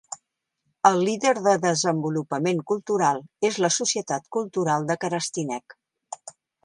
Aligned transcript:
El 0.89 0.95
líder 1.07 1.33
de 1.47 1.51
desenvolupament 1.65 2.63
cultural 2.71 3.21
és 3.51 3.59
la 3.67 3.71
societat 3.77 4.27
cultural 4.39 4.89
de 4.91 4.97
Kerestinec. 5.05 5.77